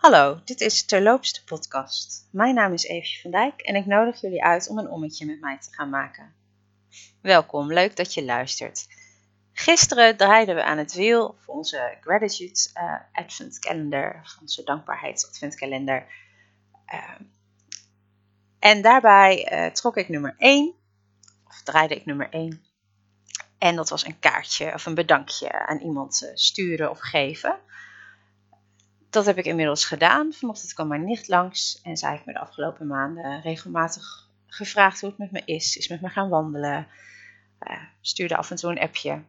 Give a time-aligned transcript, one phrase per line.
[0.00, 2.28] Hallo, dit is Terloops de podcast.
[2.32, 5.40] Mijn naam is Evie van Dijk en ik nodig jullie uit om een ommetje met
[5.40, 6.34] mij te gaan maken.
[7.22, 8.86] Welkom, leuk dat je luistert.
[9.52, 15.56] Gisteren draaiden we aan het wiel voor onze Gratitude uh, Advent Calendar, onze dankbaarheids Advent
[15.56, 16.06] Calendar.
[16.92, 17.20] Uh,
[18.58, 20.74] en daarbij uh, trok ik nummer 1,
[21.48, 22.64] of draaide ik nummer 1.
[23.58, 27.58] En dat was een kaartje of een bedankje aan iemand sturen of geven
[29.10, 30.32] dat heb ik inmiddels gedaan.
[30.32, 35.08] Vanochtend kwam mijn nicht langs en zij heeft me de afgelopen maanden regelmatig gevraagd hoe
[35.08, 35.76] het met me is.
[35.76, 36.86] Is met me gaan wandelen.
[37.60, 39.22] Uh, stuurde af en toe een appje.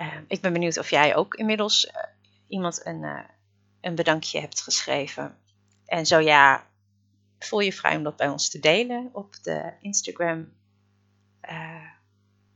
[0.00, 1.92] Uh, ik ben benieuwd of jij ook inmiddels uh,
[2.48, 3.26] iemand een,
[3.80, 5.36] een bedankje hebt geschreven.
[5.86, 6.66] En zo ja,
[7.38, 10.52] voel je vrij om dat bij ons te delen op de Instagram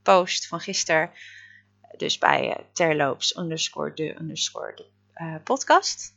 [0.02, 1.10] post van gisteren.
[1.96, 6.16] Dus bij terloops underscore de underscore de podcast.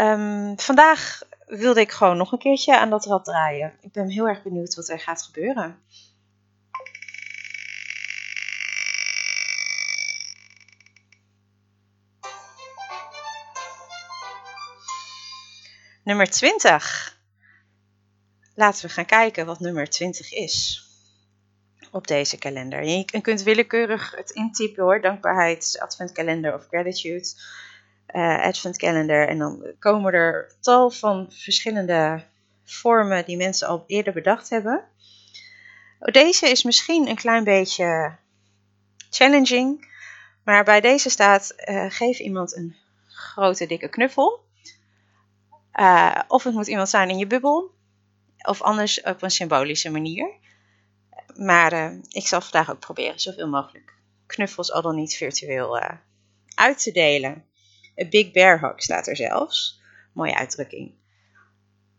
[0.00, 3.72] Um, vandaag wilde ik gewoon nog een keertje aan dat rad draaien.
[3.80, 5.82] Ik ben heel erg benieuwd wat er gaat gebeuren.
[16.04, 17.16] Nummer 20.
[18.54, 20.86] Laten we gaan kijken wat nummer 20 is
[21.90, 22.84] op deze kalender.
[22.84, 27.28] Je kunt willekeurig het intypen hoor, dankbaarheid, adventkalender of gratitude
[28.14, 29.28] uh, advent calendar.
[29.28, 32.22] En dan komen er tal van verschillende
[32.64, 34.84] vormen die mensen al eerder bedacht hebben.
[35.98, 38.16] Deze is misschien een klein beetje
[39.10, 39.96] challenging.
[40.44, 44.46] Maar bij deze staat: uh, geef iemand een grote dikke knuffel.
[45.74, 47.70] Uh, of het moet iemand zijn in je bubbel.
[48.38, 50.30] Of anders op een symbolische manier.
[51.34, 53.94] Maar ik zal vandaag ook proberen zoveel mogelijk
[54.26, 55.80] knuffels, al dan niet virtueel,
[56.54, 57.47] uit te delen.
[57.98, 59.80] Een big bear hug staat er zelfs.
[60.12, 60.94] Mooie uitdrukking.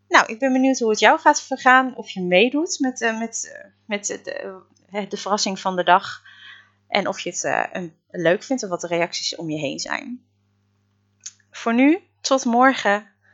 [0.07, 1.95] Nou, ik ben benieuwd hoe het jou gaat vergaan.
[1.95, 6.23] Of je meedoet met, uh, met, uh, met de, uh, de verrassing van de dag.
[6.87, 10.23] En of je het een, leuk vindt en wat de reacties om je heen zijn.
[11.51, 13.07] Voor nu, tot morgen.